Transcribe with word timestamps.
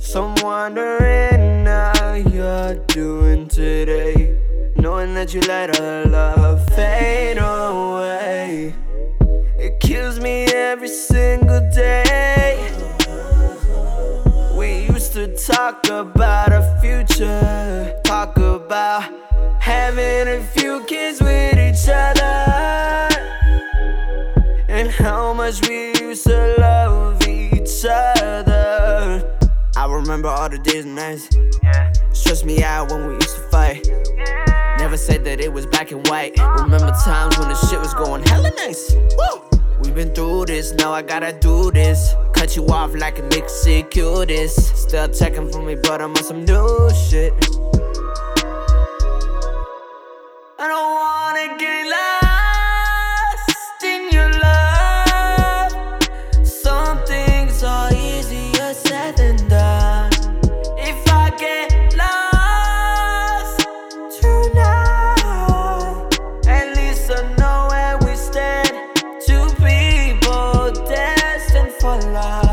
So 0.00 0.24
I'm 0.24 0.34
wondering 0.42 1.66
how 1.66 2.14
you're 2.14 2.74
doing 2.86 3.48
today. 3.48 4.38
Knowing 4.76 5.12
that 5.14 5.34
you 5.34 5.40
let 5.40 5.78
our 5.80 6.04
love 6.04 6.64
fade 6.68 7.36
away. 7.38 8.74
It 9.58 9.80
kills 9.80 10.20
me 10.20 10.44
every 10.44 10.88
single 10.88 11.60
day. 11.70 12.56
We 14.56 14.86
used 14.86 15.12
to 15.14 15.36
talk 15.36 15.84
about 15.88 16.52
our 16.52 16.80
future, 16.80 18.00
talk 18.04 18.36
about 18.36 19.02
having 19.60 20.28
a 20.28 20.42
few 20.54 20.84
kids 20.84 21.20
with 21.20 21.58
each 21.58 21.88
other, 21.88 23.08
and 24.68 24.88
how 24.90 25.32
much 25.32 25.68
we 25.68 25.92
used 26.00 26.24
to 26.26 26.54
love 26.58 27.26
each 27.26 27.84
other. 27.84 28.07
Remember 29.98 30.28
all 30.28 30.48
the 30.48 30.58
days 30.58 30.84
and 30.84 30.94
nights. 30.94 31.28
Stressed 32.12 32.44
me 32.44 32.62
out 32.62 32.90
when 32.92 33.08
we 33.08 33.14
used 33.14 33.34
to 33.34 33.42
fight. 33.50 33.84
Never 34.78 34.96
said 34.96 35.24
that 35.24 35.40
it 35.40 35.52
was 35.52 35.66
black 35.66 35.90
and 35.90 36.06
white. 36.06 36.38
Remember 36.38 36.94
times 37.04 37.36
when 37.36 37.48
the 37.48 37.56
shit 37.66 37.80
was 37.80 37.94
going 37.94 38.22
hella 38.22 38.52
nice. 38.56 38.94
Woo! 38.94 39.58
We've 39.82 39.94
been 39.94 40.14
through 40.14 40.46
this, 40.46 40.72
now 40.72 40.92
I 40.92 41.02
gotta 41.02 41.32
do 41.32 41.72
this. 41.72 42.14
Cut 42.32 42.54
you 42.54 42.64
off 42.68 42.94
like 42.94 43.18
a 43.18 43.22
Mexicutist. 43.22 44.76
Still 44.76 45.08
checking 45.08 45.50
for 45.50 45.62
me, 45.62 45.74
but 45.74 46.00
I'm 46.00 46.12
on 46.12 46.22
some 46.22 46.44
new 46.44 46.90
shit. 47.10 47.34
For 71.88 72.10
love, 72.10 72.47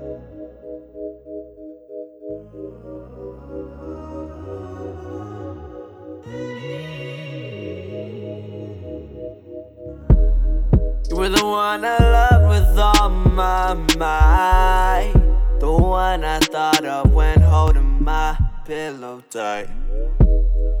You 0.00 0.06
were 11.16 11.28
the 11.28 11.44
one 11.44 11.84
I 11.84 11.98
loved 11.98 12.48
with 12.48 12.78
all 12.78 13.10
my 13.10 13.74
might. 13.98 15.12
The 15.58 15.70
one 15.70 16.24
I 16.24 16.38
thought 16.38 16.86
of 16.86 17.12
when 17.12 17.38
holding 17.42 18.02
my 18.02 18.38
pillow 18.64 19.22
tight. 19.28 19.68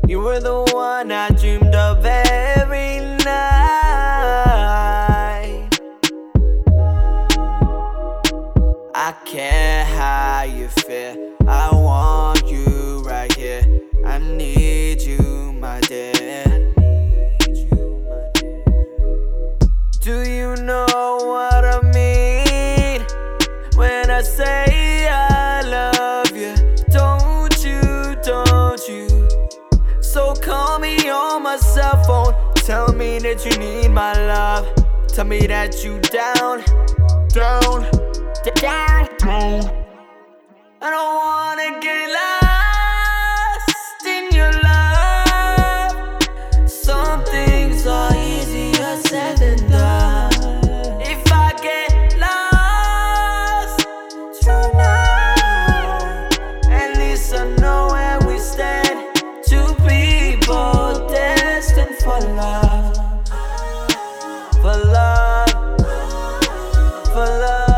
You 0.08 0.20
were 0.20 0.40
the 0.40 0.62
one 0.72 1.12
I 1.12 1.28
dreamed 1.28 1.74
of 1.74 2.06
every 2.06 2.49
how 10.10 10.42
you 10.42 10.66
feel. 10.68 11.14
I 11.46 11.70
want 11.72 12.44
you 12.50 13.02
right 13.06 13.32
here. 13.36 13.62
I 14.04 14.18
need 14.18 15.00
you, 15.02 15.52
my 15.52 15.80
dear. 15.82 16.72
Do 20.00 20.16
you 20.36 20.56
know 20.68 20.86
what 21.32 21.62
I 21.76 21.78
mean 21.98 23.00
when 23.76 24.10
I 24.10 24.22
say 24.22 25.08
I 25.08 25.62
love 25.76 26.32
you? 26.42 26.54
Don't 26.98 27.56
you, 27.66 27.80
don't 28.30 28.82
you? 28.88 29.06
So 30.00 30.34
call 30.34 30.80
me 30.80 30.96
on 31.08 31.44
my 31.44 31.56
cell 31.56 32.02
phone. 32.04 32.34
Tell 32.54 32.92
me 32.92 33.18
that 33.20 33.46
you 33.46 33.54
need 33.58 33.90
my 33.90 34.14
love. 34.34 34.64
Tell 35.06 35.24
me 35.24 35.46
that 35.46 35.84
you 35.84 36.00
down, 36.00 36.64
down, 37.28 37.76
down, 38.60 39.08
down. 39.18 39.79
I 40.82 40.88
don't 40.88 41.14
wanna 41.14 41.78
get 41.78 42.08
lost 42.20 44.06
in 44.06 44.32
your 44.34 44.50
love. 44.62 45.90
Some 46.70 47.22
things 47.24 47.86
are 47.86 48.16
easier 48.16 48.96
said 49.04 49.36
than 49.36 49.70
done. 49.70 50.32
If 51.02 51.22
I 51.30 51.52
get 51.60 52.18
lost 52.18 53.86
at 56.70 56.96
least 56.96 57.34
I 57.34 57.44
know 57.56 57.88
where 57.92 58.18
we 58.26 58.38
stand. 58.38 59.18
Two 59.44 59.74
people 59.86 61.08
destined 61.10 61.96
for 61.96 62.20
love, 62.20 62.96
for 64.62 64.76
love, 64.96 65.76
for 67.12 67.26
love. 67.26 67.69